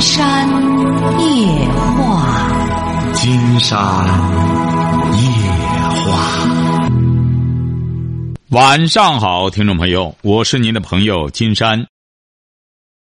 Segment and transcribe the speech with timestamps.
[0.00, 0.48] 山
[1.18, 3.76] 夜话，金山
[5.18, 5.26] 夜
[6.04, 6.48] 话。
[8.50, 11.84] 晚上好，听众朋友，我是您的朋友金山。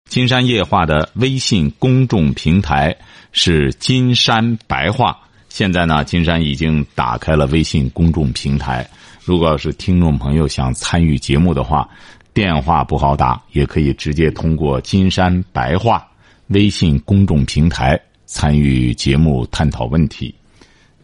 [0.08, 2.96] 金山夜话的微信公众平台
[3.30, 5.18] 是金山白话。
[5.50, 8.88] 现在呢，金山已经打开了微信公众平台。
[9.22, 11.86] 如果要是听众朋友想参与节目的话，
[12.32, 16.06] 电话不好打，也可以直接通过金山白话
[16.48, 20.34] 微信公众平台参与节目探讨问题。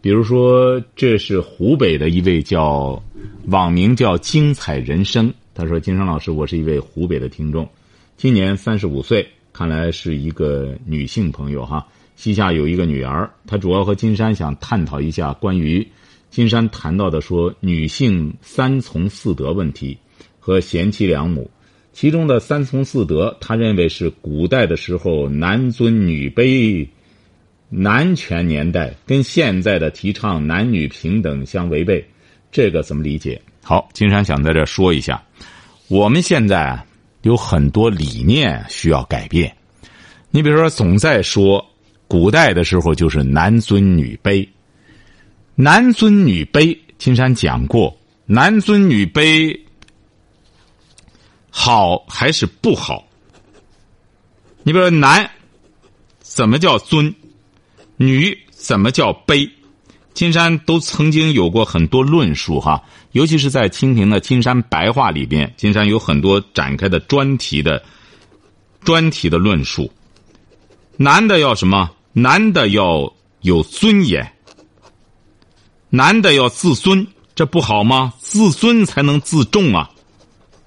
[0.01, 3.03] 比如说，这是湖北的一位叫
[3.47, 7.69] 网名叫“精彩人生”，他说：“金山老师，我是一位湖北的听众，
[8.17, 11.87] 今年三十五岁，看来是一个女性朋友哈。
[12.17, 15.87] 膝下有一个女儿，她主要和金山想探讨一下关于
[16.31, 19.99] 金山谈到的说女性三从四德问题。”
[20.45, 21.49] 和贤妻良母，
[21.93, 26.89] 其中的三从四德，他认为是古代的时候男尊女卑、
[27.69, 32.03] 男权年代，跟现在的提倡男女平等相违背，
[32.51, 33.41] 这个怎么理解？
[33.63, 35.23] 好，金山想在这说一下，
[35.89, 36.83] 我们现在
[37.23, 39.55] 有很多理念需要改变。
[40.31, 41.65] 你比如说，总在说
[42.09, 44.49] 古代的时候就是男尊女卑，
[45.55, 49.55] 男尊女卑，金山讲过，男尊女卑。
[51.55, 53.07] 好还是不好？
[54.63, 55.31] 你比如说，男
[56.21, 57.15] 怎么叫尊？
[57.97, 59.49] 女怎么叫卑？
[60.15, 67.83] 金山都曾经有过很多论述哈，尤其是在蜻蜓的金山白话里边，金山有很多展开的专题的
[68.83, 69.93] 专题的论述。
[70.97, 71.91] 男的要什么？
[72.13, 74.33] 男的要有尊严，
[75.91, 78.15] 男的要自尊，这不好吗？
[78.19, 79.91] 自尊才能自重啊。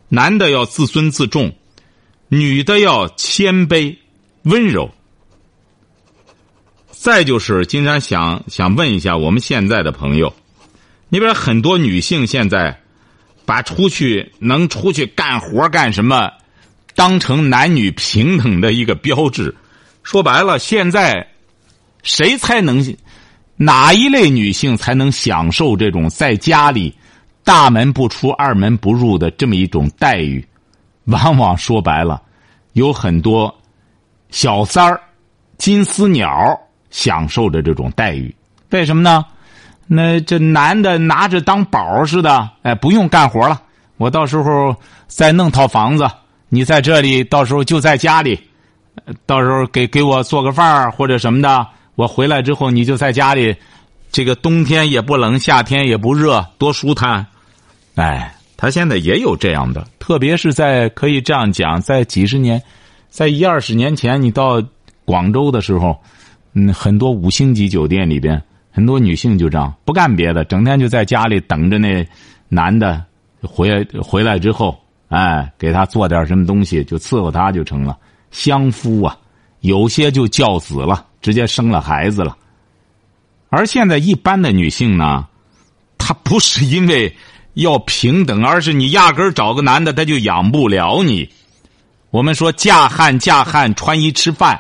[0.09, 1.55] 男的要自尊自重，
[2.27, 3.97] 女的要谦卑
[4.43, 4.91] 温柔。
[6.91, 10.33] 再就是金山想想问一下我们现在的朋友，
[11.09, 12.81] 你比如很多女性现在
[13.45, 16.31] 把出去能出去干活干什么
[16.95, 19.53] 当成男女平等的一个标志，
[20.01, 21.27] 说白了，现在
[22.01, 22.95] 谁才能
[23.57, 26.95] 哪一类女性才能享受这种在家里？
[27.45, 30.45] 大门不出二门不入的这么一种待遇，
[31.05, 32.21] 往往说白了，
[32.73, 33.55] 有很多
[34.31, 34.99] 小三儿、
[35.57, 38.35] 金丝鸟享受着这种待遇。
[38.71, 39.23] 为什么呢？
[39.85, 43.61] 那这男的拿着当宝似的，哎，不用干活了，
[43.97, 44.75] 我到时候
[45.05, 46.09] 再弄套房子，
[46.49, 48.39] 你在这里，到时候就在家里，
[49.27, 53.55] 到时候给给我做个饭或者什么的，我回来之后你就在家里，
[54.15, 57.27] 这个冬天也不冷，夏天也不热，多舒坦。
[57.95, 62.63] 哎，他现在也有这样的，特别是在可以这样讲，在几十年，
[63.09, 64.63] 在一二十年前，你到
[65.03, 66.01] 广州的时候，
[66.53, 72.07] 嗯，很多五星级酒店里边，很多女性就这样，不干别的，整天就在家里等着那
[72.47, 73.03] 男的
[73.41, 77.97] 回回来之后，哎，给他做点什么东西，就伺候他就成了
[78.31, 79.17] 相夫啊。
[79.59, 82.33] 有些就教子了，直接生了孩子了。
[83.55, 85.25] 而现在一般的女性呢，
[85.97, 87.15] 她不是因为。
[87.55, 91.29] 要平等，而是你压根儿找个男的，他就养不了你。
[92.11, 94.59] 我们说嫁汉嫁汉穿衣吃饭，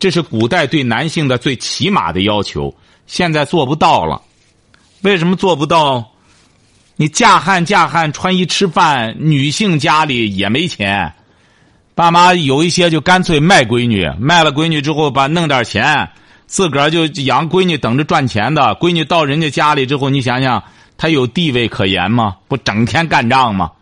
[0.00, 2.74] 这是古代对男性的最起码的要求，
[3.06, 4.20] 现在做不到了。
[5.02, 6.10] 为什么做不到？
[6.96, 11.14] 你嫁汉嫁汉穿衣吃饭，女性家里也没钱，
[11.94, 16.10] 爸妈有一些就干脆卖闺女，卖了闺女之后把弄点钱，
[16.52, 18.76] 自个儿就养闺女，等着赚钱的。
[18.76, 20.62] 闺女到人家家里之后，你想想。
[20.98, 22.36] 她有地位可言吗？
[22.46, 23.72] 不整天干仗吗？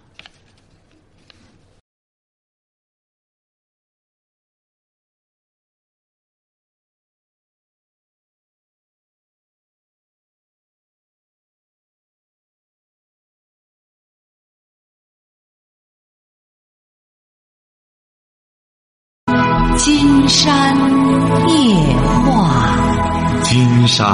[24.01, 24.09] 山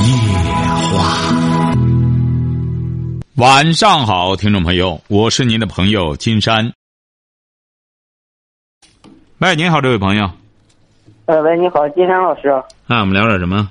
[0.00, 0.10] 夜
[0.90, 0.98] 话。
[3.36, 6.72] 晚上好，听众朋友，我是您的朋友金山。
[9.38, 10.28] 喂，您好，这位朋友。
[11.26, 12.48] 呃，喂，你好，金山老师。
[12.48, 13.70] 啊，我们聊点什么？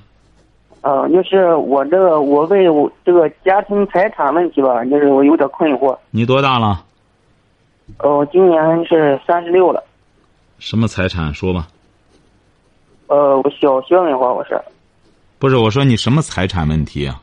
[0.83, 5.97] 呃，就是我这个，我为我这个家庭财产问题吧，就是我有点困惑。
[6.11, 6.85] 你多大了？
[7.99, 9.83] 哦，今年是三十六了。
[10.59, 11.33] 什么财产？
[11.33, 11.67] 说吧。
[13.07, 14.57] 呃，我小学文化，我是。
[15.39, 17.21] 不是，我说你什么财产问题啊？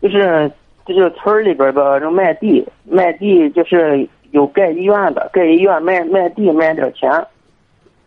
[0.00, 0.50] 就是。
[0.88, 7.10] 就是村里边吧，这卖地，卖地就是有盖医院的，盖医院卖卖地卖点钱，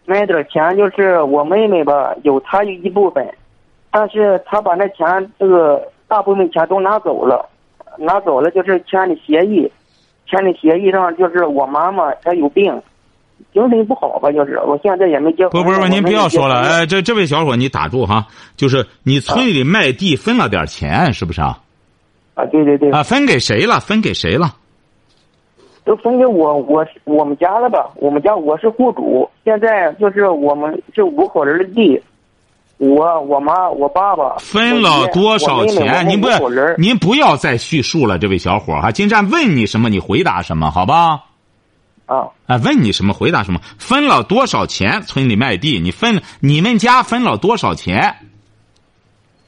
[0.06, 3.24] 卖点钱，就是我妹妹吧，有她一部分，
[3.92, 5.06] 但是她把那钱
[5.38, 7.48] 这个大部分钱都拿走了，
[8.00, 9.72] 拿走了就是签的协议，
[10.26, 12.82] 签的协议上就是我妈妈她有病，
[13.54, 15.52] 精神不好吧，就是我现在也没结婚。
[15.52, 21.60] 不不不，您不要说了，哎，这这位小伙，你打住哈，就是你村里卖地分了点钱，是不是啊？
[22.34, 23.80] 啊，对对对，啊，分给谁了？
[23.82, 24.56] 分给谁了？
[25.84, 27.90] 都分给我，我我们家了吧？
[27.96, 32.00] 我们家我是户主，现在就是我们是五口人的地，
[32.78, 36.08] 我我妈我爸爸分了多少钱？
[36.08, 36.28] 您不
[36.78, 38.92] 您不要再叙述了，这位小伙哈。
[38.92, 41.24] 金山问你什么，你回答什么，好吧？
[42.12, 43.62] 啊，啊，问你什么回答什么。
[43.78, 45.02] 分了多少钱？
[45.04, 48.18] 村里卖地，你分你们家分了多少钱？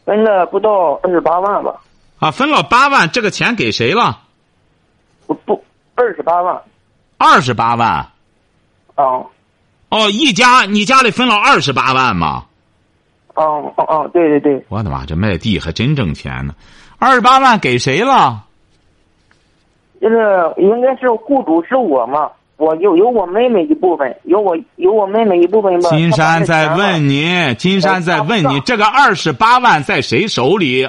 [0.06, 1.81] 分了不到二十八万吧？
[2.19, 4.21] 啊，分了八万，这个钱给谁了？
[5.27, 5.63] 不不，
[5.95, 6.62] 二十八万。
[7.18, 7.89] 二十八万。
[8.95, 9.25] 啊，
[9.89, 12.45] 哦，一家你家里分了二十八万吗？
[13.36, 14.10] 哦哦哦！
[14.13, 16.54] 对对对，我的妈，这卖地还真挣钱呢！
[17.00, 18.45] 二十八万给谁了？
[20.00, 22.30] 就是应该是雇主是我嘛，
[22.63, 25.89] 我有有我妹妹一部分，有我有我妹妹一部分吧。
[25.89, 30.88] 金山在问你，金山在问你，哎这个二十八万在谁手里？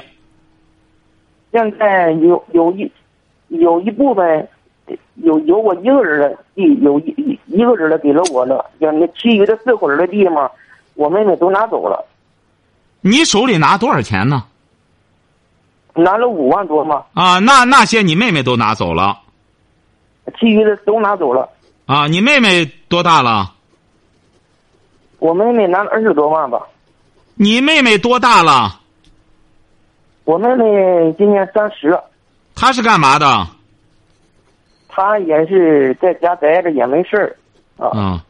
[1.51, 2.91] 现在有有一
[3.49, 4.49] 有一部分
[5.17, 10.49] 有有我一个人的地，有一一一个人的给了我了，就那其余的四口人的地嘛，
[10.95, 12.05] 我妹妹都拿走了，
[13.01, 14.45] 你手里拿多少钱呢？
[15.95, 19.19] 拿了五万多嘛，啊，那那些你妹妹都拿走了
[20.41, 21.49] 其余的都拿走了。
[21.87, 22.07] 啊！
[22.07, 23.53] 你妹妹多大了？
[25.19, 26.61] 我妹妹拿了二十多万吧，
[27.35, 28.81] 你妹妹多大了？
[30.25, 31.99] 我妹妹今年三十，
[32.55, 33.47] 她是干嘛的？
[34.89, 37.37] 她也是在家待着也没事儿，
[37.77, 38.25] 啊，啊，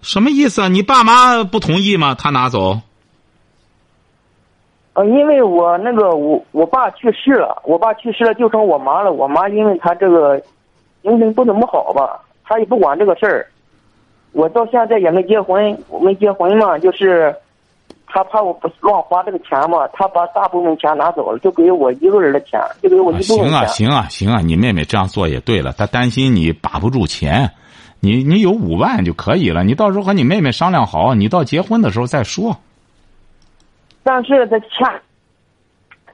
[0.00, 0.68] 什么意思啊？
[0.68, 2.14] 你爸妈不同意吗？
[2.14, 2.80] 她拿走？
[4.94, 10.42] 呃，因为我那个我我爸去世了，我爸去世了就剩我妈了，我妈因为她这个
[11.08, 13.46] 精神不怎么好吧，他也不管这个事儿，
[14.32, 17.34] 我到现在也没结婚，我没结婚嘛，就是
[18.06, 23.48] 他怕我不乱花这个钱嘛，他把大部分钱拿走了，就给我一个人的钱，就给我一部分钱。
[23.48, 24.40] 行啊，行啊，行啊！
[24.40, 27.50] 你妹妹这样做也对了，她担心你把不住钱，
[28.00, 32.56] 你你有五万就可以了，你到时候和你妹妹商量好，你到结婚的时候再说。
[34.02, 34.68] 但是他签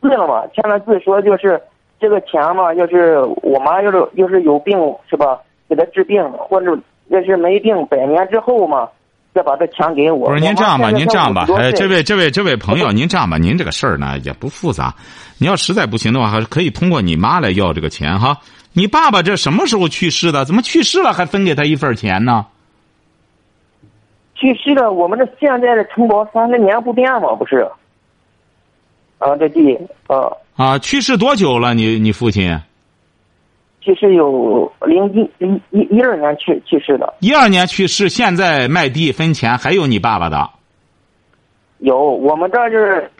[0.00, 1.60] 字了嘛，签了字说就是
[2.04, 4.76] 这个钱嘛，要是我妈要是要是有病
[5.08, 6.78] 是吧，给她治病，或者
[7.08, 8.86] 要是没病，百年之后嘛，
[9.32, 10.28] 再把这钱给我。
[10.28, 14.94] 不是您这样吧，您这样吧，哎，这位位这位这位朋友，您这样吧，您这个事儿呢也不复杂，
[15.38, 18.36] 你要实在不行的话，还是可以通过你妈来要这个钱哈。
[18.74, 20.44] 你爸爸这什么时候去世的？
[20.44, 22.44] 怎么去世了还分给他一份钱呢？
[24.34, 27.66] 去世了，我们这现在的城堡三十年不变嘛，不是？
[29.24, 29.74] 啊，这地
[30.06, 31.72] 啊，啊，去世多久了？
[31.72, 32.60] 你你父亲
[33.80, 40.50] 去世有零一零一一二年去去世的，一二年去世，现在卖地分钱，还有你爸爸的。
[41.78, 43.10] 有我们这儿就是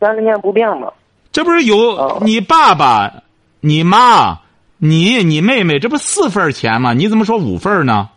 [0.00, 0.90] 三十年不变嘛。
[1.32, 3.22] 这不是有哦你爸爸、
[3.60, 4.40] 你妈、
[4.78, 6.94] 你、你妹妹，这不四份钱吗？
[6.94, 8.08] 你怎么说五份呢？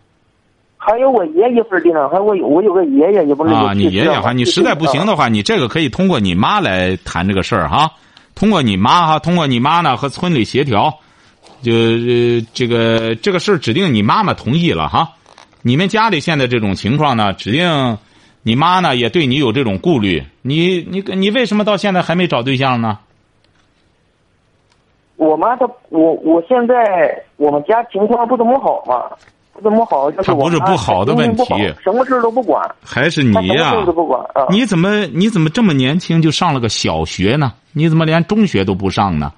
[0.86, 7.90] 还有我爷一份地呢，还有我有我有个爷爷也不是啊，你爷爷哈，你实在不行的话，你这个可以通过你妈来谈这个事儿哈，
[8.36, 10.94] 通过你妈哈，通过你妈呢和村里协调，
[11.62, 15.14] 就、呃、这个这个事儿指定你妈妈同意了哈。
[15.62, 17.98] 你们家里现在这种情况呢，指定
[18.42, 20.22] 你妈呢也对你有这种顾虑。
[20.42, 23.00] 你你你为什么到现在还没找对象呢？
[25.16, 29.16] 我妈她我我现在我们家情况不怎么好嘛，不
[29.62, 31.44] 怎么好，就是她不是不好的问题
[31.82, 33.74] 什么事儿都不管，还是你呀。
[34.50, 37.54] 你怎么你怎么这么年轻就上了个小学呢？
[37.72, 39.32] 你怎么连中学都不上呢？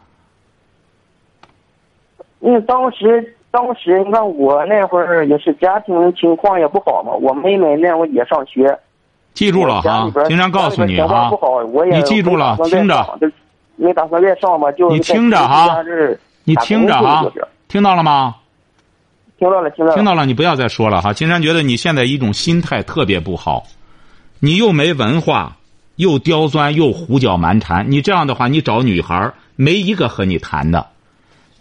[2.39, 8.77] 因为当时当时你看我那会儿也是家庭情况也不好嘛，我妹妹那会儿也上学。
[9.33, 11.29] 记住了哈家里边，经常告诉你哈
[11.91, 13.05] 你记住了听着
[13.75, 15.83] 没打算再上嘛，就你听着哈
[16.45, 17.25] 你听着哈，
[17.67, 18.35] 听到了吗？
[19.37, 21.13] 听到了，听到了，听到了，你不要再说了哈。
[21.13, 23.65] 金山觉得你现在一种心态特别不好，
[24.39, 25.57] 你又没文化，
[25.95, 27.91] 又刁钻，又胡搅蛮缠。
[27.91, 30.87] 你这样的话，你找女孩儿没一个和你谈的。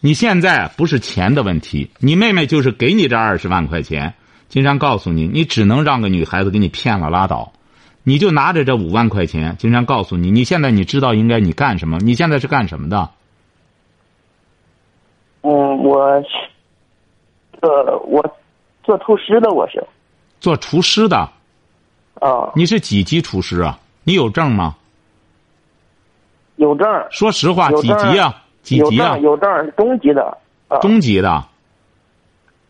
[0.00, 4.14] 你现在不是钱的问题，你妹妹就是给你这二十万块钱。
[4.48, 7.52] 金山告诉你，你只能让个女孩子给你骗了拉倒，
[8.04, 9.56] 你就拿着这五万块钱。
[9.58, 11.98] 金山告诉你，你现在你知道应该你干什么？
[11.98, 13.10] 你现在是干什么的？
[15.40, 16.28] 嗯，我是，
[17.64, 18.22] 呃，我
[18.82, 19.82] 做厨师的，我是
[20.38, 21.16] 做厨师的，
[22.20, 23.78] 啊，你是几级厨师啊？
[24.02, 24.76] 你有证吗？
[26.56, 28.42] 有证，说实话，几级啊？
[28.62, 29.16] 几级啊？
[29.16, 30.36] 有证，中级的
[30.68, 31.42] 啊，中级的。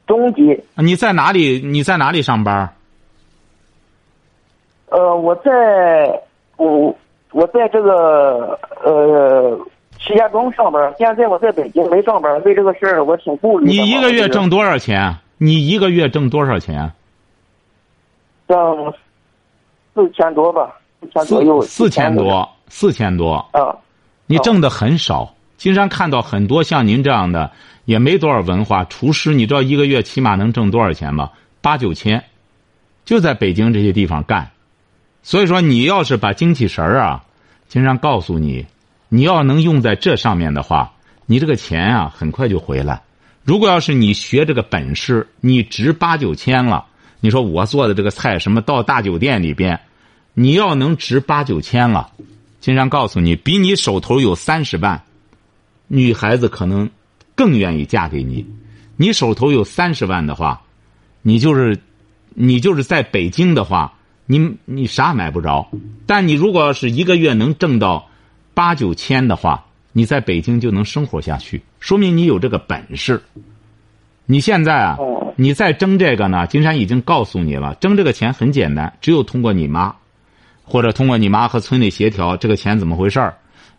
[0.06, 0.62] 中级。
[0.76, 1.58] 你在哪里？
[1.58, 2.72] 你在哪里上班？
[4.90, 6.22] 呃，我在
[6.56, 6.96] 我
[7.32, 9.58] 我在这个呃
[10.06, 13.72] 石家庄上班，现在我在北京没上班，为这个事儿我挺顾虑的。
[13.72, 15.16] 你一个月挣多少钱？
[15.38, 16.92] 你一个月挣多少钱？
[18.46, 18.92] 挣
[19.94, 23.36] 四千多吧，四千左右，四四千多，四千多。
[23.52, 23.74] 啊。
[24.26, 25.34] 你挣的很少。
[25.56, 27.50] 经常看到很多像您这样的，
[27.86, 31.30] 也没多少文化厨师，你知道一个月起码能挣多少钱吗？
[31.62, 32.22] 八九千，
[33.06, 34.50] 就在北京这些地方干。
[35.22, 37.24] 所以说，你要是把精气神儿啊，
[37.68, 38.66] 经常告诉你，
[39.14, 40.92] 你要能用在这上面的话，
[41.26, 43.00] 你这个钱啊很快就回来。
[43.44, 46.84] 如果要是你学这个本事，你值八九千了，
[47.20, 49.78] 你说我做的这个菜什么到大酒店里边，
[50.34, 52.10] 你要能值八九千了，
[52.58, 55.00] 经常告诉你，比你手头有三十万，
[55.86, 56.90] 女孩子可能
[57.36, 58.44] 更愿意嫁给你。
[58.96, 60.60] 你手头有三十万的话，
[61.22, 61.78] 你就是
[62.30, 63.94] 你就是在北京的话，
[64.26, 65.70] 你你啥买不着。
[66.04, 68.08] 但你如果要是一个月能挣到
[68.54, 73.20] 八九千的话，你在北京就能生活下去，说明你有这个本事。
[74.26, 76.46] 你现在啊，哦你再争这个呢？
[76.46, 79.94] 金山已经告诉你了，争这个钱很简单，只有通过你妈，
[80.62, 83.36] 或者通过你妈和村里协调这个钱怎么回事儿。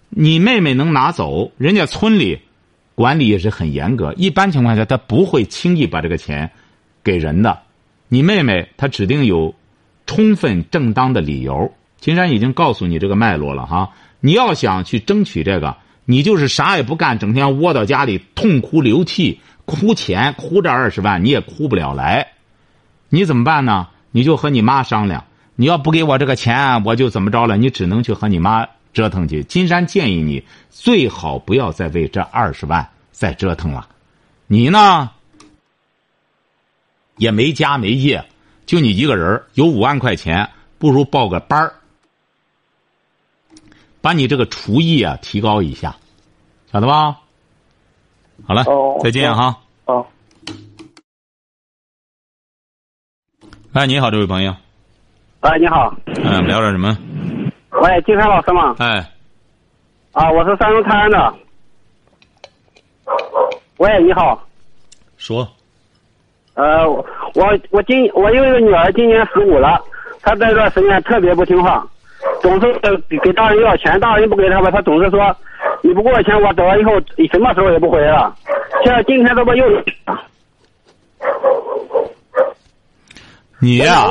[0.10, 2.40] 你妹妹能拿走，人家村里
[2.94, 6.52] 管理也是很严格，一般情况下他不会轻易把这个钱
[7.04, 7.58] 给人的。
[8.10, 9.56] 你妹妹她指定有
[10.06, 11.72] 充分正当的理由。
[12.00, 13.90] 金山已经告诉你这个脉络了哈，
[14.26, 22.30] 你要想去争取这个，你就是啥也不干，整天窝到家里痛哭流涕，哭钱，哭这二十万你也哭不了来。
[23.10, 23.90] 你怎么办呢？
[24.10, 27.56] 你就和你妈商量，你要不给我这个钱，我就怎么着了？
[27.56, 29.44] 你只能去和你妈折腾去。
[29.44, 33.88] 金山建议你最好不要再为这二十万再折腾了。
[34.48, 35.12] 你呢，
[37.18, 38.26] 也没家没业，
[38.66, 41.76] 就你一个人有五万块钱，不如报个班儿，
[44.06, 45.96] 把你这个厨艺啊提高一下，
[46.72, 47.18] 晓得吧？
[48.48, 49.58] 好了，哦再见哈。
[49.86, 50.06] 啊。
[53.74, 54.56] 哎，你好，这位朋友，
[55.40, 56.96] 哎，你好，嗯，聊点什么？
[57.82, 58.76] 喂，金山老师吗？
[58.78, 59.12] 哎，
[60.12, 61.34] 啊，我是山东泰安的。
[63.78, 64.48] 喂，你好，
[65.18, 65.52] 说，
[66.54, 69.84] 呃，我我今我有一个女儿，今年十五了，
[70.22, 71.88] 她这段时间特别不听话，
[72.46, 72.72] 总是
[73.10, 75.36] 给给大人要钱，大人不给他吧，他总是说
[75.82, 76.92] 你不给我钱，我走了以后
[77.32, 78.32] 什么时候也不回来了。
[78.84, 79.66] 现在今天这不又
[83.58, 84.06] 你呀、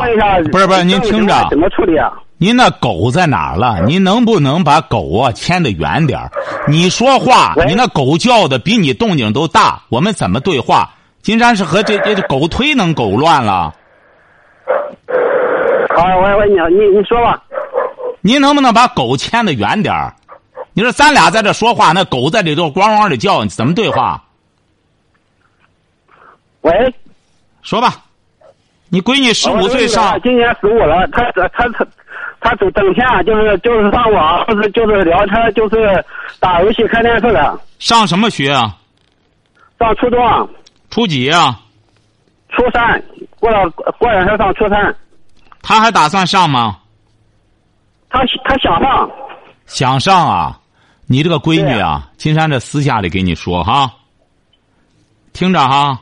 [0.50, 2.12] 不是不是，您听着怎，么处理啊？
[2.36, 3.80] 您那狗在哪儿了？
[3.86, 6.28] 您能不能把狗啊牵得远点儿？
[6.66, 10.90] 你说话，你那狗叫的比你动静都大，我们怎么对话？
[11.22, 13.72] 金山是和这这狗推能狗乱了。
[15.94, 17.40] 好，喂喂，你你你说吧。
[18.26, 20.14] 您能不能把狗牵得远点儿？
[20.72, 24.24] 你说咱俩在这说话，那狗在里头咣咣的叫，你怎么对话？
[26.62, 26.72] 喂，
[27.60, 28.02] 说吧，
[28.88, 31.86] 你闺女十我五岁上，今年十五了，她她她
[32.40, 36.02] 她整整天啊，就是就是上网，就是就是聊天，就是
[36.40, 37.60] 打游戏、看电视的。
[37.78, 38.74] 上什么学啊？
[39.78, 40.48] 上初中，啊，
[40.88, 41.60] 初几啊？
[42.48, 43.04] 初三，
[43.38, 44.96] 过了过两天上初三。
[45.60, 46.78] 他还打算上吗？
[48.14, 49.10] 他他想上，
[49.66, 50.60] 想上啊？
[51.06, 53.92] 你这个闺女啊，金山这私下里给你说哈，
[55.32, 56.00] 听着哈，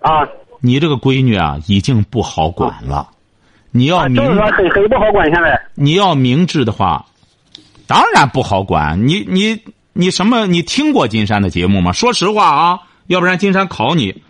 [0.00, 0.28] 啊，
[0.60, 3.08] 你这个闺女啊，已经不好管了。
[3.70, 5.58] 你要就是说很很不好管现在。
[5.74, 7.04] 你要明智的话，
[7.86, 9.08] 当然不好管。
[9.08, 9.58] 你你
[9.94, 10.46] 你什么？
[10.46, 11.90] 你听过金山的节目吗？
[11.90, 14.22] 说实话啊，要不然金山考你，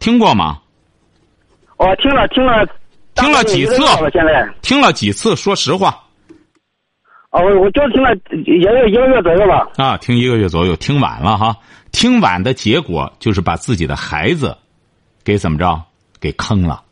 [0.00, 0.58] 听过吗？
[1.76, 2.66] 我听了听了，
[3.14, 3.76] 听了几次
[4.12, 5.36] 现在，听了几次？
[5.36, 5.96] 说实话
[7.30, 8.10] 哦，我我就听了
[8.46, 9.68] 也有一个月左右吧。
[9.76, 11.54] 啊，听一个月左右，听晚了哈。
[11.92, 14.56] 听晚的结果就是把自己的孩子
[15.22, 15.82] 给怎么着
[16.20, 16.82] 给坑了。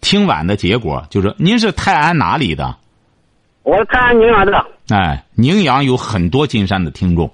[0.00, 2.76] 听晚的结果就是，您是泰安哪里的？
[3.62, 7.30] 我是泰安宁阳的，哎，宁阳有很多金山的听众，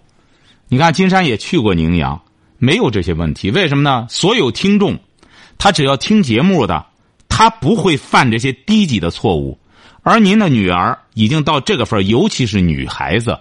[0.68, 2.20] 你看金山也去过宁阳，
[2.58, 3.50] 没有这些问题。
[3.50, 4.06] 为什么呢？
[4.08, 4.98] 所有听众，
[5.58, 6.86] 他只要听节目的，
[7.28, 9.58] 他不会犯这些低级的错误。
[10.08, 13.36] 而您的女儿已经到这个份儿尤其是女孩子，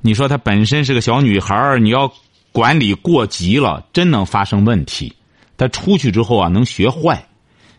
[0.00, 2.10] 你说她本身是个小女孩儿你要
[2.50, 5.14] 管理过急了，真能发生问题。
[5.58, 7.22] 她出去之后啊，能学坏。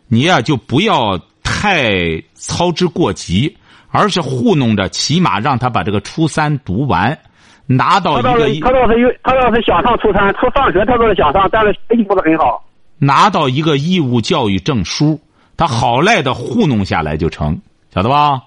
[0.07, 3.57] 你呀就不要太操之过急，
[3.89, 7.17] 而是糊弄着，起码让她把这个初三读完，
[7.65, 12.63] 拿到一个是他倒是有他倒是想上初三，初上学他倒是想上，但是学习不是很好。
[12.99, 15.19] 拿到一个义务教育证书，
[15.57, 17.59] 他好赖的糊弄下来就成，
[17.93, 18.41] 晓得吧？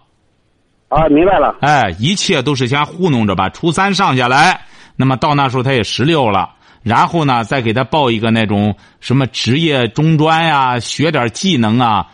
[0.89, 1.57] 啊，明白了。
[1.61, 4.61] 哎，一切都是先糊弄着把初三上下来，
[4.97, 6.51] 那么到那时候他也十六了，
[6.83, 12.09] 然后呢，再给他报一个那种什么职业中专呀，学点技能啊，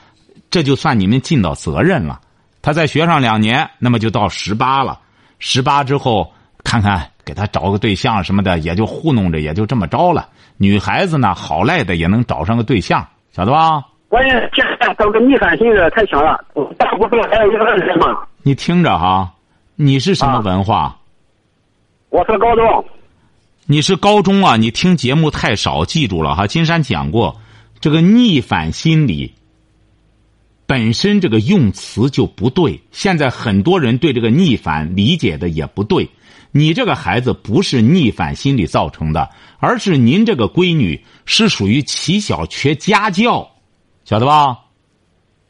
[0.51, 2.21] 这就算你们尽到责任了。
[2.61, 4.99] 他再学上两年，那么就到十八了。
[5.39, 10.29] 十八之后，看看给他找个对象什么的，也就糊弄着，也就这么着了。
[10.59, 13.83] 女孩子呢，好赖的也能找上个对象，晓得吧？
[14.13, 16.39] 关键现在他这个逆反心理太强了，
[16.77, 18.15] 大部分还有一个人嘛。
[18.43, 19.33] 你听着哈，
[19.75, 20.95] 你是什么啊文化？
[22.11, 22.85] 我是高中，
[23.65, 24.59] 你是高中啊？
[24.59, 26.47] 你听节目太少，记住了哈。
[26.47, 27.41] 金山讲过，
[27.81, 29.33] 这个逆反心理
[30.67, 32.83] 本身这个用词就不对。
[32.91, 36.07] 现在很多人对这个逆反理解的也不对。
[36.51, 43.49] 你这个孩子不是逆反心理造成的，而是您这个闺女是属于起小缺家教，
[44.05, 44.59] 晓得吧？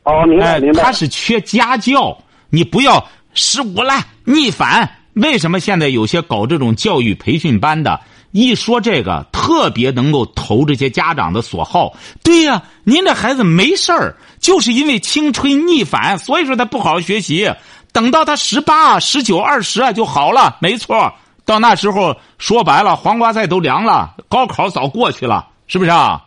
[0.04, 0.92] 哦，明白哎明，白他。
[0.92, 2.16] 是缺家教，
[2.50, 3.94] 你不要十五了
[4.25, 4.99] 逆反。
[5.14, 11.94] 为什么现在有些搞这种教育培训班的，一说这个特别能够投这些家长的所好？
[12.25, 17.52] 对呀、您这孩子没事儿，就是因为青春逆反，所以说他不好好学习。
[17.92, 21.12] 等到他十八、十九、二十啊就好了，没错。
[21.44, 26.25] 到那时候说白了，黄瓜菜都凉了，高考早过去了，是不是啊？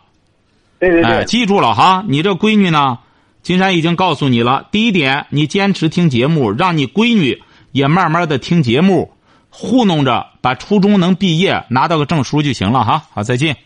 [0.78, 2.98] 哎，对对对，记住了哈，你这闺女呢，
[3.42, 4.68] 金山已经告诉你了。
[4.70, 7.42] 第一点，你坚持听节目，让你闺女
[7.72, 9.12] 也慢慢的听节目，
[9.48, 13.04] 糊弄着把初中能毕业，拿到个证书就行了哈。
[13.12, 13.56] 好，再见。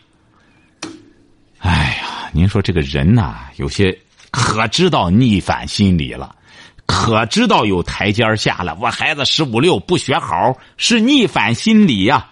[1.59, 3.97] 哎呀，您说这个人呐、有些
[4.31, 6.33] 可知道逆反心理了，
[6.85, 8.77] 可知道有台阶下了。
[8.81, 12.27] 我孩子十五六不学好，是逆反心理呀、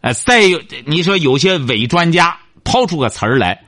[0.00, 3.58] 呃，再有，你说有些伪专家抛出个词儿来，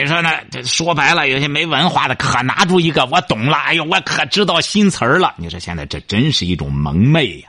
[0.00, 0.30] 你说呢？
[0.48, 5.34] 这说白了，有些没文化的可拿出一个我懂了，哎呦，我可知道新词儿了。
[5.36, 7.48] 你说现在这真是一种蒙昧呀、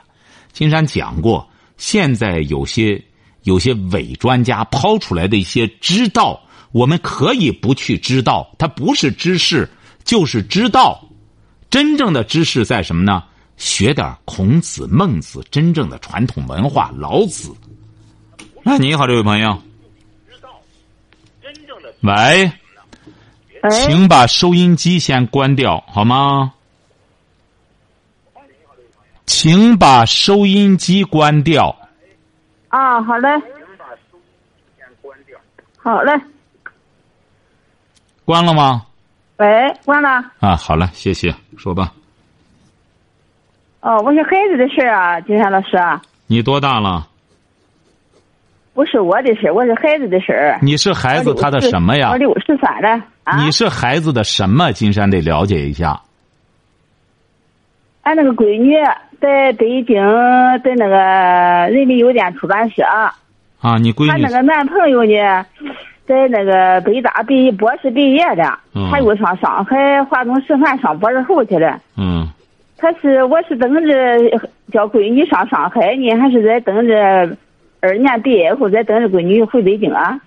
[0.52, 3.00] 金山讲过，现在有些
[3.44, 9.70] 有些伪专家抛出来的一些知道，我们可以不去知道，它不是知识，
[10.02, 11.00] 就是知道。
[11.70, 13.22] 真正的知识在什么呢？
[13.56, 17.54] 学点孔子、孟子真正的传统文化，老子。
[18.64, 19.62] 哎，你好，这位朋友。
[22.02, 22.52] 喂，
[23.62, 26.54] 喂，请把收音机先关掉，好吗？
[29.26, 31.76] 请把收音机关掉。
[32.68, 33.28] 啊，好嘞，
[35.76, 36.12] 好嘞，
[38.24, 38.86] 关了吗？
[39.36, 39.46] 喂，
[39.84, 40.08] 关了。
[40.40, 41.92] 啊，好了，谢谢，说吧。
[43.80, 47.08] 哦，我是孩子的事儿啊，金山老师啊，你多大了？
[48.72, 50.58] 不是我的事儿，我是孩子的事儿。
[50.62, 52.16] 你是孩子他的什么呀我？
[52.16, 53.42] 六十三了啊。
[53.44, 54.72] 你是孩子的什么？
[54.72, 56.00] 金山得了解一下。
[58.02, 58.74] 俺那个闺女
[59.20, 59.96] 在北京，
[60.64, 60.96] 在那个
[61.70, 62.82] 人民邮电出版社，
[63.60, 65.44] 啊，你闺女她那个男朋友呢，
[66.06, 71.78] 在那个北大毕博士毕业的，嗯他又上上海华东师范上博士后去了。
[71.98, 72.26] 嗯，
[72.78, 73.80] 他是我是等着
[74.72, 77.36] 叫闺女上上海呢，还是在等着
[77.80, 80.20] 二年毕业后再等着闺女回北京啊？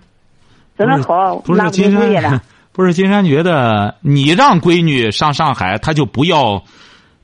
[0.76, 2.40] 真的好，不是金山。，
[2.72, 6.64] 不是金山觉得你让闺女上上海，她就不要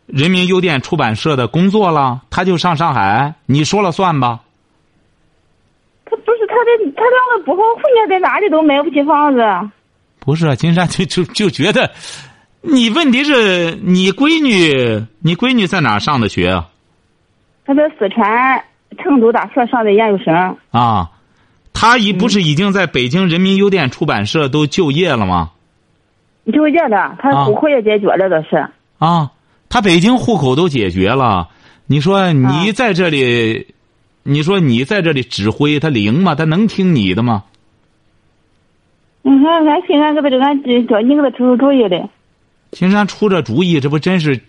[0.07, 4.39] 人民邮电出版社的工作了，她就上上海，你说了算吧？
[6.05, 9.41] 他不是他的，他两个不好混呢，在哪里都买不起房子。
[10.21, 11.91] 不是，金山就就就觉得，
[12.61, 16.69] 你问题是你闺女，你闺女在哪上的学啊？
[17.65, 18.65] 她在四川
[18.99, 21.11] 成都大学上的研究生，啊，
[21.73, 25.53] 他已不是已经在北京人民邮电出版社都就业了吗？
[26.53, 28.69] 就业了，他啊户口也解决了，倒是。
[28.99, 29.31] 啊，
[29.69, 31.49] 他北京户口都解决了，
[31.87, 33.69] 你说你啊在这里，
[34.23, 36.35] 你说你在这里指挥，他灵吗？
[36.35, 37.45] 他能听你的吗？
[39.23, 42.09] 你看，俺寻俺给他这俺叫你给他出出主意的。
[42.73, 44.41] 金山出这主意，这不真是，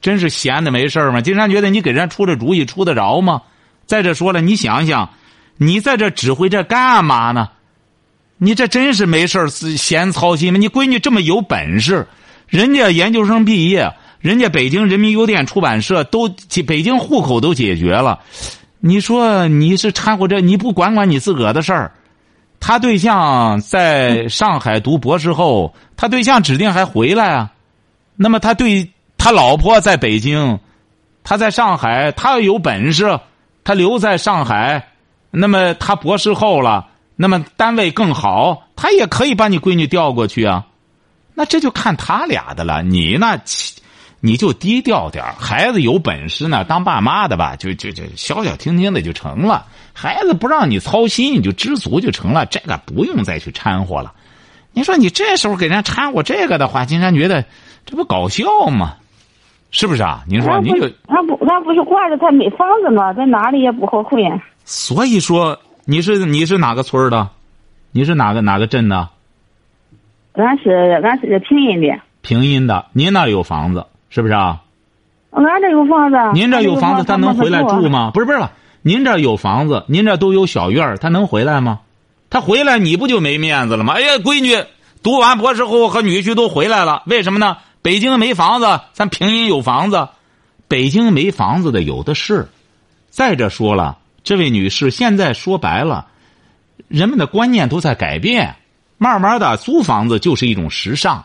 [0.00, 1.20] 真是闲的没事儿吗？
[1.20, 3.42] 金山觉得你给人家出这主意出得着吗？
[3.88, 5.10] 再者说了，你想想，
[5.56, 7.48] 你在这指挥这干嘛呢？
[8.36, 10.58] 你这真是没事闲操心吗？
[10.60, 12.06] 你闺女这么有本事，
[12.46, 16.28] 人家研究生毕业，人家北京人民邮电出版社都
[16.66, 18.20] 北京户口都解决了，
[18.78, 21.92] 你说你是掺和这，你不管管你自个儿的事儿，
[22.60, 27.52] 他对象在上海读博士后，他对象指定还回来啊。
[28.16, 30.60] 那么他对他老婆在北京，
[31.24, 33.18] 他在上海，他要有本事，
[33.68, 34.88] 他留在上海，
[35.30, 40.64] 那么他博士后了，那么单位更好，他也可以把你闺女调过去啊。
[41.34, 42.82] 那这就看他俩的了。
[42.82, 43.38] 你呢，
[44.20, 49.66] 你就低调点孩子有本事呢，当爸妈的吧，就就就消消停停的就成了。
[49.92, 52.46] 孩子不让你操心，你就知足就成了。
[52.46, 54.14] 这个不用再去掺和了。
[54.72, 57.44] 你说你这时候给人掺和这个的话，金山觉得
[57.84, 58.94] 这不搞笑吗？
[59.70, 60.22] 是不是啊？
[60.26, 63.12] 您说，您就他不他不是挂着他没房子吗？
[63.12, 64.20] 在哪里也不好混。
[64.64, 67.28] 所以说，你是你是哪个村的？
[67.92, 69.08] 你是哪个哪个镇的？
[70.34, 70.70] 俺是
[71.02, 71.98] 俺是平阴的。
[72.22, 74.62] 平阴的，您那有房子是不是啊？
[75.30, 76.16] 俺这有房子。
[76.32, 78.10] 您这有房子，他能回来住吗？
[78.14, 78.38] 不是不是，
[78.82, 81.80] 您这有房子，您这都有小院他能回来吗？
[82.30, 83.94] 他回来你不就没面子了吗？
[83.94, 84.64] 哎呀，闺女
[85.02, 87.58] 读完博士后和女婿都回来了，为什么呢？
[87.88, 90.10] 北京没房子，咱平阴有房子，
[90.68, 92.46] 北京没房子的有的是。
[93.08, 96.06] 再者说了，这位女士现在说白了，
[96.86, 98.56] 人们的观念都在改变。
[98.98, 101.24] 慢慢的，租房子就是一种时尚。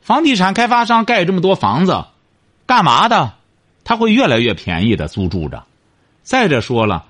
[0.00, 2.06] 房地产开发商盖这么多房子，
[2.66, 3.34] 干嘛的？
[3.84, 5.62] 他会越来越便宜的租住着。
[6.24, 7.04] 再者说了，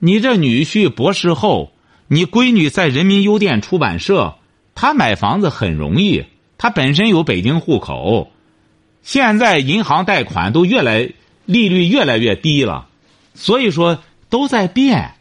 [0.00, 1.70] 你这女婿博士后，
[2.08, 4.34] 你闺女在人民邮电出版社，
[4.74, 6.24] 他买房子很容易，
[6.58, 8.30] 他本身有北京户口。
[9.02, 11.10] 现在银行贷款都越来
[11.44, 12.88] 利率越来越低了，
[13.34, 15.12] 所以说都在变。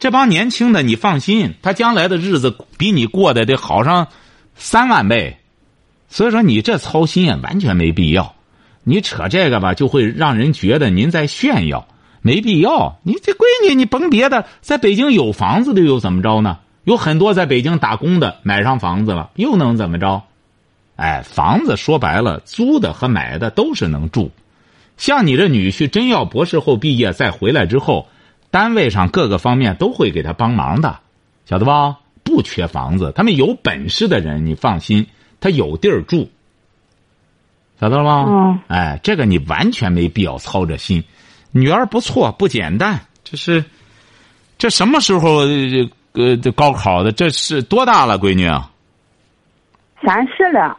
[0.00, 4.08] 这帮年轻的，你放心，他将来的日子比你过得得好上
[4.56, 5.36] 三万倍，
[6.08, 8.34] 所以说你这操心啊，完全没必要。
[8.82, 11.86] 你扯这个吧，就会让人觉得您在炫耀，
[12.20, 12.98] 没必要。
[13.04, 16.58] 你这闺女，你甭别的，在北京有房子的又怎么着呢？
[16.82, 20.24] 有很多在北京打工的买上房子了，又能怎么着？
[20.96, 24.30] 哎，房子说白了，租的和买的都是能住。
[24.96, 28.08] 像你这女婿，真要博士后毕业再回来之后。
[28.50, 31.00] 单位上各个方面都会给他帮忙的，
[31.46, 32.00] 晓得吧？
[32.22, 35.06] 不缺房子，他们有本事的人，你放心，
[35.40, 36.28] 他有地儿住，
[37.80, 38.26] 晓得了吗？
[38.28, 38.60] 嗯。
[38.68, 41.02] 哎，这个你完全没必要操着心。
[41.50, 43.64] 女儿不错，不简单，这是，
[44.58, 45.46] 这什么时候
[46.12, 47.10] 呃这高考的？
[47.10, 48.46] 这是多大了，闺女？
[50.04, 50.76] 三十了，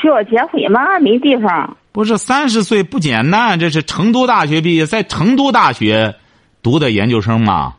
[0.00, 0.98] 需要结婚吗？
[1.00, 1.76] 没地方。
[1.92, 6.14] 不是三十岁不简单，这是成都大学毕业，在成都大学。
[6.62, 7.74] 读的研究生嘛？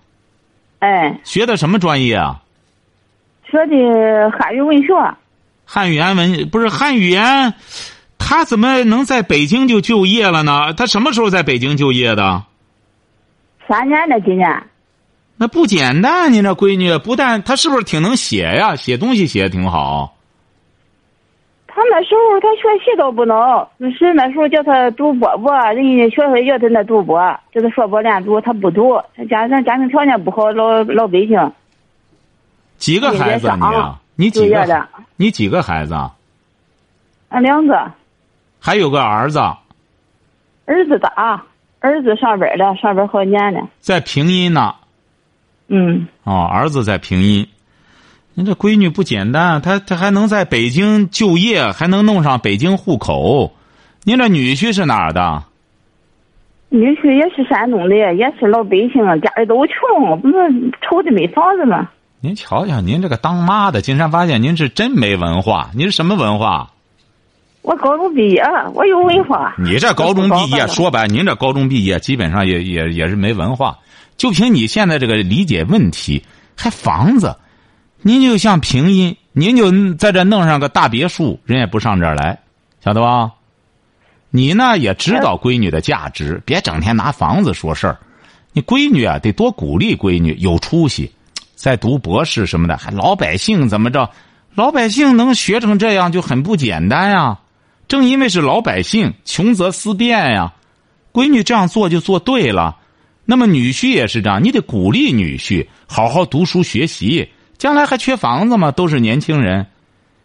[0.79, 2.41] 哎，学的什么专业啊？
[3.49, 4.87] 学的汉语文学。
[5.65, 7.55] 汉语言文不是汉语言，
[8.19, 10.73] 他怎么能在北京就就业了呢？
[10.73, 12.43] 他什么时候在北京就业的？
[13.67, 14.63] 三年了，今年。
[15.37, 18.75] 那不简单，你这闺女不但她是不是挺能写呀？
[18.75, 20.14] 写东西写的挺好。
[21.75, 23.67] 他那时候他学习倒不能，
[23.99, 27.19] 是那时候叫他读博博，人家学校叫他那读博，
[27.53, 28.97] 叫他硕博连读，他不读。
[29.13, 31.51] 他家咱家庭条件不好，老老百姓。
[32.77, 33.99] 几个孩子你啊？
[34.15, 34.87] 你几个？
[35.17, 35.93] 你几个孩子？
[37.27, 37.91] 俺两个。
[38.61, 39.39] 还有个儿子。
[40.65, 41.43] 儿子大，
[41.81, 43.67] 儿子上班了，上班好几年了。
[43.79, 44.75] 在平阴呢。
[45.67, 46.07] 嗯。
[46.23, 47.45] 哦，儿子在平阴。
[48.37, 53.53] 您这闺女不简单，她她还能在北京就业，还能弄上北京户口。
[54.03, 55.41] 您这女婿是哪儿的？
[56.67, 60.35] 女婿也是山东的，也是老百姓，家里都穷，不是
[60.81, 61.89] 愁的没房子吗？
[62.19, 65.69] 您瞧瞧，您这个当妈的，金山发现您是真没文化。
[65.73, 66.71] 您是什么文化？
[67.61, 68.43] 我高中毕业，
[68.73, 69.55] 我有文化。
[69.57, 73.77] 你这高中毕业，说白，您这高中毕业基本上也也也是没文化。
[74.17, 76.21] 就凭你现在这个理解问题，
[76.57, 77.33] 还房子。
[78.07, 82.37] 您就像平阴，您就在这弄上个大别墅，人也不上这儿来，
[82.83, 83.31] 晓得吧？
[84.29, 87.97] 你呢也知道闺女的价值，别整天拿房子说事儿。
[88.53, 91.11] 你闺女啊，得多鼓励闺女有出息，
[91.55, 94.07] 在读博士什么的，还老百姓怎么着？
[94.53, 97.39] 老百姓能学成这样就很不简单呀。
[97.87, 100.53] 正因为是老百姓，穷则思变呀。
[101.11, 102.77] 闺女这样做就做对了。
[103.25, 107.27] 那么女婿也是这样，你得鼓励女婿好好读书学习。
[107.57, 108.71] 将来还缺房子吗？
[108.71, 109.67] 都是年轻人，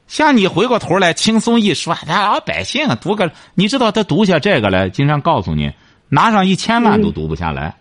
[0.09, 5.73] 像你回过头来轻松一说，咱老百姓读个，你知道他读下这个来，经常告诉你，
[6.09, 7.77] 拿上一千万都读不下来。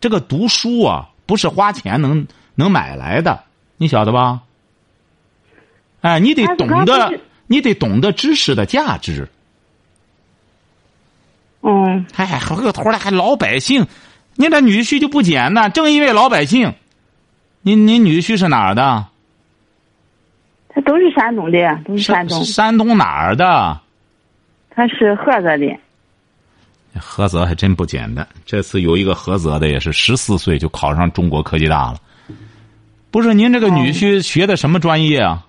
[0.00, 3.44] 这个读书啊，不是花钱能能买来的，
[3.76, 4.40] 你晓得吧？
[6.00, 9.28] 哎，你得懂得，你得懂得知识的价值。
[11.62, 12.06] 嗯。
[12.14, 13.86] 哎，回过头来还老百姓，
[14.36, 16.72] 你这女婿就不简单，正因为老百姓。
[17.66, 19.04] 您您女婿是哪儿的？
[20.68, 22.40] 他都是山东的，都是山东。
[22.44, 23.80] 山东哪儿的？
[24.70, 25.76] 他是菏泽的。
[27.00, 28.24] 菏泽还真不简单。
[28.44, 31.98] 这次有一个菏泽的，也是十四岁就考上中国科技大了。
[33.10, 35.44] 不是您这个女婿学的什么专业啊？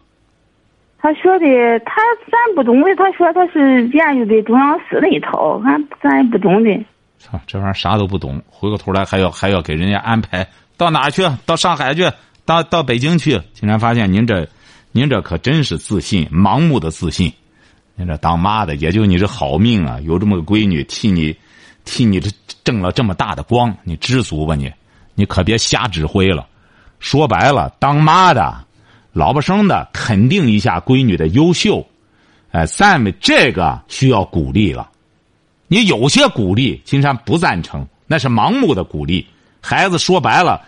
[0.98, 2.02] 他学的，他
[2.32, 2.96] 咱不懂的。
[2.96, 6.84] 他说他是研究的中央司那一套，俺咱也不懂的。
[7.20, 10.48] 操，这玩意儿啥都不懂，回过头来还要还要给人家安排
[10.78, 11.28] 到哪去？
[11.46, 12.10] 到上海去？
[12.46, 13.42] 到到北京去？
[13.54, 14.48] 竟然发现您这，
[14.92, 17.34] 您这可真是自信，盲目的自信。
[17.96, 21.36] 您这当妈的，也就你这好命啊，有这么个闺女替你，
[21.84, 22.30] 替你这
[22.64, 24.72] 挣了这么大的光，你知足吧你？
[25.16, 26.48] 你可别瞎指挥了。
[27.00, 28.64] 说白了，当妈的，
[29.14, 31.86] 老婆生的，肯定一下闺女的优秀。
[32.52, 34.90] 哎，咱们这个需要鼓励了。
[35.68, 39.26] 你有些鼓励，金山不赞成，那是盲目的鼓励。
[39.62, 40.62] 孩子说白了，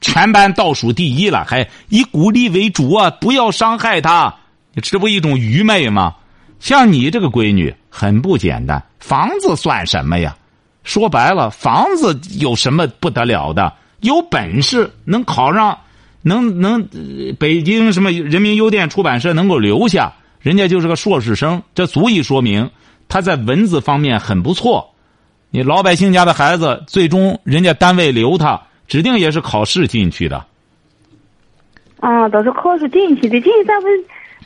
[0.00, 3.10] 全班倒数第一了，还以鼓励为主啊！
[3.10, 4.34] 不要伤害他，
[4.82, 6.14] 这不一种愚昧吗？
[6.58, 10.36] 像你这个闺女很不简单，房子算什么呀？
[10.84, 13.72] 说白了，房子有什么不得了的？
[14.00, 15.78] 有本事能考上，
[16.22, 16.86] 能能
[17.38, 22.70] 北京什么人民邮电出版社能够留下，人家就是个硕士生，这足以说明。
[23.08, 24.94] 他在文字方面很不错，
[25.50, 30.44] 你老百姓家的孩子，最终人家单位留他，指定也是考试进去的。
[32.00, 33.86] 啊，都是考试进去的，进去咱不，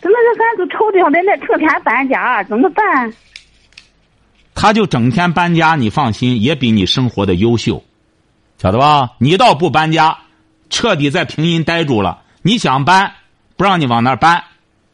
[0.00, 3.12] 怎么着咱都愁的在那成天搬家，怎么办？
[4.54, 7.82] 他就整天搬家，你放心，也比你生活的优秀，
[8.58, 9.12] 晓得吧？
[9.18, 10.18] 你倒不搬家，
[10.68, 12.20] 彻底在平阴待住了。
[12.42, 13.14] 你想搬，
[13.56, 14.44] 不让你往那儿搬，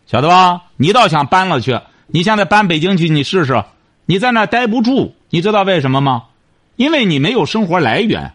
[0.06, 0.62] 晓得吧？
[0.76, 1.80] 你倒想搬了去。
[2.06, 3.64] 你现在搬北京去，你试试，
[4.06, 6.24] 你在那待不住，你知道为什么吗？
[6.76, 8.32] 因为你没有生活来源。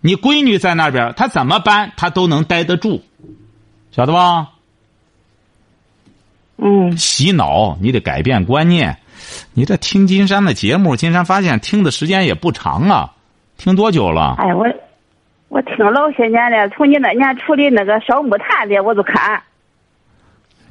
[0.00, 3.02] 你闺女在那边，她怎么搬，她都能待得住，
[3.92, 4.48] 晓得吧？
[6.56, 6.96] 嗯。
[6.96, 8.98] 洗脑，你得改变观念。
[9.54, 13.12] 你这听金山的节目，金山发现听的时间也不长啊，
[13.56, 14.34] 听多久了？
[14.38, 14.66] 哎，我
[15.48, 19.40] 我听老些年了，从你那年处理那个烧木炭的，我就看。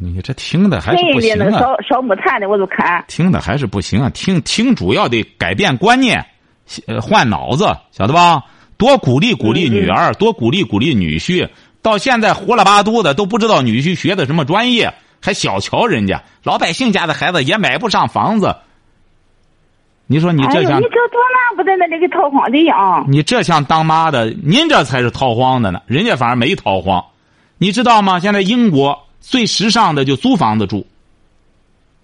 [0.03, 1.59] 你这听的还是不行啊！
[1.59, 3.05] 烧烧木炭的我都看。
[3.07, 4.09] 听的还是不行啊！
[4.09, 6.25] 听听主要得改变观念，
[6.99, 8.41] 换脑子，晓得吧？
[8.77, 11.47] 多鼓励鼓励女儿，多鼓励鼓励女婿。
[11.83, 18.55] 到现在胡了八嘟的都不知道女婿学的什么专业，还小瞧人家老百姓家的孩子也买不上房子。
[20.07, 23.05] 你说你这像你这多难不在那里给逃荒的样？
[23.07, 27.05] 你这像当妈的，您这才是逃荒的呢，人家反而没逃荒。
[27.59, 28.19] 你知道吗？
[28.19, 28.97] 现在英国。
[29.21, 30.85] 最时尚的就租房子住。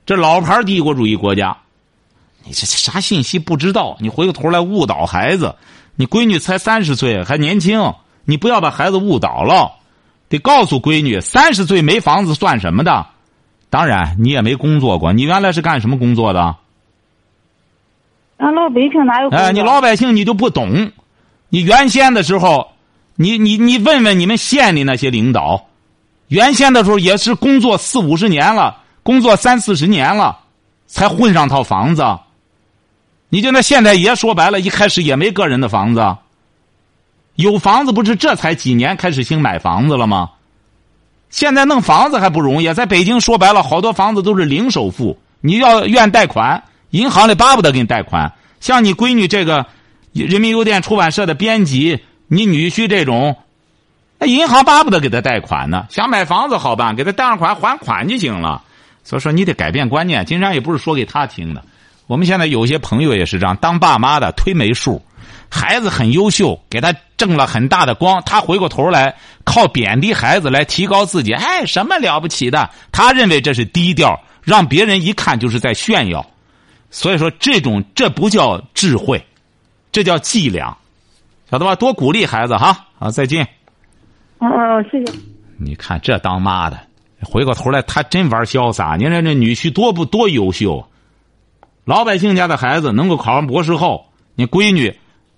[0.05, 1.57] 这老牌帝国主义国家，
[2.45, 3.97] 你这啥信息不知道？
[3.99, 5.53] 你回过头来误导孩子。
[5.95, 9.73] 你闺女才三十岁，还年轻，你不要把孩子误导了。
[10.29, 13.05] 得告诉闺女，三十岁没房子算什么的？
[13.69, 15.11] 当然，你也没工作过。
[15.11, 16.55] 你原来是干什么工作的？
[18.37, 19.29] 俺老百姓哪有？
[19.29, 20.91] 哎，你老百姓你就不懂。
[21.49, 22.73] 你原先的时候，
[23.15, 25.65] 你你你问问你们县里那些领导。
[26.27, 30.39] 原先的时候也是工作四五十年了，工作三四十年了，
[30.85, 32.03] 才混上套房子。
[33.29, 36.17] 你就那现在也说白了，一开始也没个人的房子。
[37.35, 40.31] 有房子不是这才几年开始兴买房子了吗？
[41.29, 48.33] 现在弄房子还不容易，在北京说白了，好多房子都是零首付，你要愿贷款，银行里巴不得给你贷款。
[48.59, 49.65] 像你闺女这个，
[50.13, 53.37] 人民邮电出版社的编辑，你女婿这种。
[54.19, 58.63] 那银行巴不得给他贷款呢，想买房子好办，给他贷上款还款就行了。
[59.03, 60.25] 所以说你得改变观念。
[60.25, 61.63] 金山也不是说给他听的，
[62.07, 65.01] 我们现在有些朋友也是这样，当爸妈的推没数，
[65.49, 72.69] 孩子很优秀，给他挣了很大的光，他回过头来靠贬低孩子来提高自己，哎，什么了不起的？
[72.91, 76.25] 他认为这是低调，让别人一看就是在炫耀。
[76.89, 79.23] 所以说这种这不叫智慧，
[79.91, 80.75] 这叫伎俩，
[81.51, 81.75] 晓得吧？
[81.75, 82.87] 多鼓励孩子哈。
[82.99, 83.47] 好，再见。
[84.39, 85.13] 哦，谢谢。
[85.57, 86.79] 你看这当妈的，
[87.21, 88.95] 回过头来他真玩潇洒。
[88.95, 90.87] 你看这女婿多不多优秀，
[91.85, 94.93] 老百姓家的孩子能够考上博士后，你闺女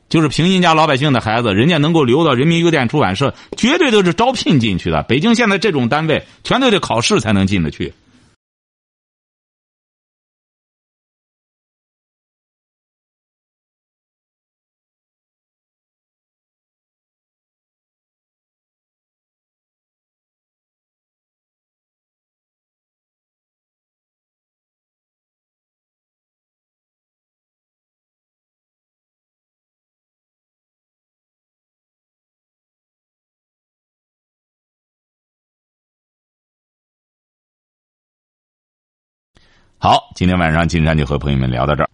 [0.09, 5.03] 就是平民家老百姓的孩子，人家能够留到人民邮电出版社，绝对都是招聘进去的。
[5.03, 7.93] 北京现在这种单位，全都得考试才能进得去。
[39.81, 41.89] 好，今天晚上金山就和朋友们聊到这儿。